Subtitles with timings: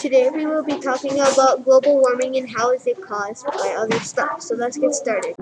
[0.00, 4.00] Today we will be talking about global warming and how is it caused by other
[4.00, 4.40] stuff.
[4.40, 5.34] So let's get started.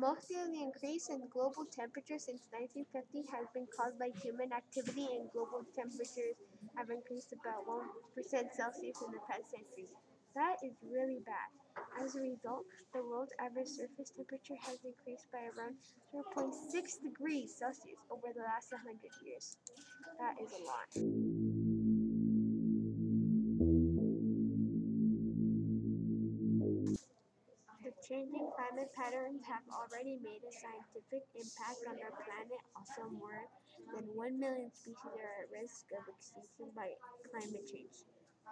[0.00, 5.04] Most of the increase in global temperature since 1950 has been caused by human activity,
[5.04, 6.40] and global temperatures
[6.72, 7.84] have increased about 1%
[8.16, 9.92] Celsius in the past century.
[10.32, 11.52] That is really bad.
[12.00, 12.64] As a result,
[12.96, 15.76] the world's average surface temperature has increased by around
[16.16, 16.48] 0.6
[17.04, 19.60] degrees Celsius over the last 100 years.
[20.16, 21.29] That is a lot.
[28.10, 32.60] Changing climate patterns have already made a scientific impact on our planet.
[32.74, 33.46] Also, more
[33.94, 36.90] than 1 million species are at risk of extinction by
[37.30, 38.02] climate change.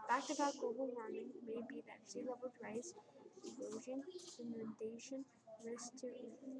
[0.06, 2.94] Fact about global warming may be that sea levels rise,
[3.42, 4.00] erosion,
[4.38, 5.26] inundation,
[5.66, 6.08] risk to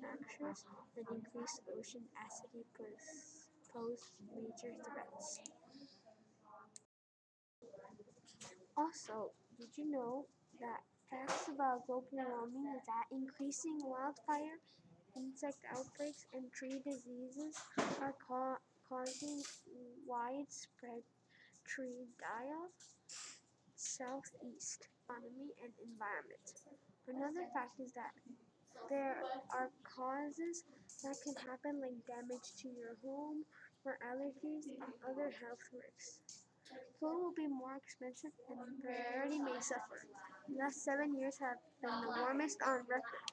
[0.02, 0.66] fractures,
[0.98, 2.66] and increased ocean acidity
[3.72, 5.40] pose, major threats.
[8.76, 10.26] Also, did you know
[11.58, 14.62] about global warming is that increasing wildfire,
[15.16, 17.56] insect outbreaks, and tree diseases
[18.00, 19.42] are ca- causing
[20.06, 21.02] widespread
[21.66, 22.72] tree die-off
[23.76, 26.46] southeast economy and environment.
[27.08, 28.12] Another fact is that
[28.90, 29.16] there
[29.54, 30.64] are causes
[31.02, 33.44] that can happen like damage to your home
[33.84, 36.44] or allergies and other health risks.
[37.00, 40.00] Food will be more expensive and the priority may suffer.
[40.48, 43.28] The last seven years have been the warmest on record.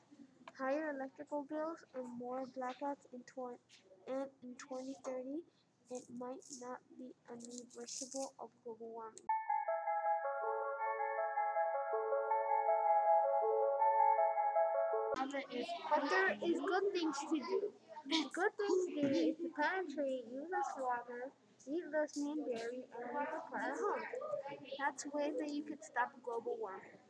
[0.58, 3.60] Higher electrical bills and more blackouts in tw-
[4.08, 5.42] and in 2030
[5.92, 9.28] it might not be unreversible of global warming.
[15.16, 17.72] But there is good things to do.
[18.34, 21.32] Good things to do is to plant a tree, use less water,
[21.68, 24.04] eat less and dairy, and leave a car at home.
[24.80, 27.05] That's ways that you could stop global warming.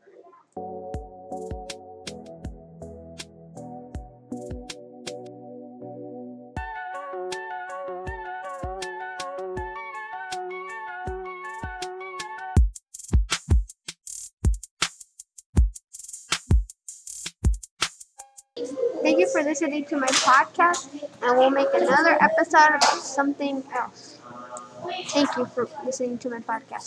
[19.02, 20.88] Thank you for listening to my podcast,
[21.22, 24.18] and we'll make another episode about something else.
[25.08, 26.84] Thank you for listening to my podcast.